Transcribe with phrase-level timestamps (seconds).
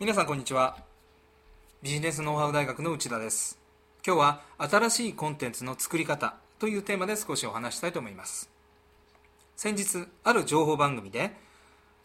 [0.00, 0.78] 皆さんこんにちは。
[1.82, 3.58] ビジネスノウハウ大学の内田です。
[4.06, 8.48] 今日は新しいコンテンツの作り方というテーマで少しお話したいと思います。
[9.56, 11.36] 先日ある情報番組で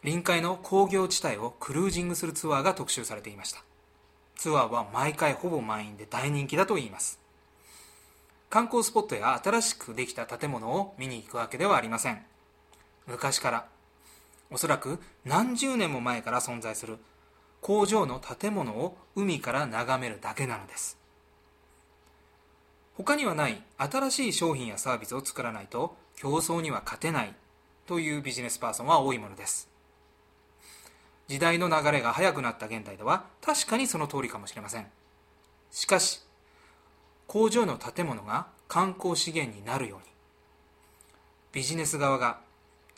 [0.03, 3.63] 臨海の工業地帯をクルージングするツアーが特集されていました。
[4.35, 7.28] ツアーは毎回ほぼ満員で大人気だといいます。
[8.49, 12.25] 観光スポットや新しくできた建物を見に行くわけではありません。
[13.05, 13.67] 昔から。
[14.51, 16.97] おそらく何十年も前から存在する。
[17.61, 20.97] 工場の建物を海から眺めるだけなのです。
[22.95, 27.35] 他にはない新しい商品やサービスを作らないと競争には勝てない。
[27.85, 29.67] というビジネスパーソンは多いものです。
[31.27, 34.87] 時代の流れが速くなった現代では確かにその通りかもしれません。
[35.71, 36.21] しかし
[37.29, 40.05] 工場の建物が観光資源になるように。
[41.51, 42.39] ビジネス側が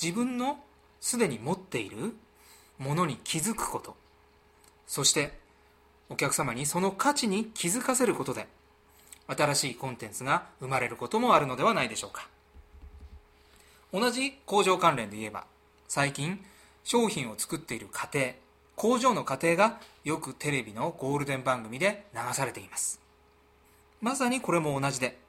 [0.01, 0.63] 自分の
[1.01, 2.15] すでに持っている
[2.79, 3.93] ものに気づくこと。
[4.87, 5.37] そして
[6.07, 8.47] お客様にその価値に気づかせることで
[9.27, 12.29] 新しいコンテンツが生まれることもあるのではないでしょうか。
[13.91, 15.43] 同じ工場関連で言えば
[15.89, 16.39] 最近
[16.85, 18.27] 商品を作っている過程
[18.77, 23.01] 工場の過程がよくテレビのゴールデン番組で流されています。
[24.01, 25.19] まさにこれも同じで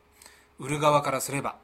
[0.59, 1.57] 売る側からすれば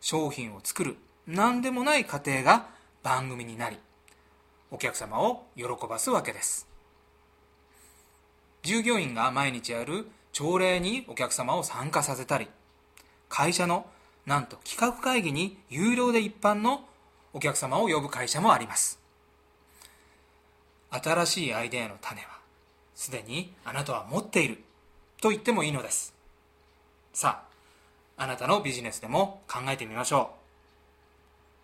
[0.00, 2.68] 商品を作る何でもない過程が
[3.02, 3.78] 番組になり
[4.70, 6.66] お客様を喜ばすわけです。
[8.62, 12.48] 従業員が毎日やる朝礼にお客様を参加させたり
[13.28, 13.86] 会社の
[14.24, 16.86] なんと企画会議に有料で一般の
[17.34, 18.98] お客様を呼ぶ会社もあります。
[20.90, 22.28] 新しいアイデアの種は
[22.94, 24.62] すでにあなたは持っている
[25.20, 26.13] と言ってもいいのです。
[27.14, 27.44] さ
[28.16, 30.32] ああなたのビジネスでも考えてみましょ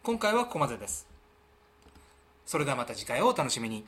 [0.04, 0.06] う。
[0.06, 1.08] 今回はここまでです。
[2.46, 3.84] それではまた次回をお楽しみに。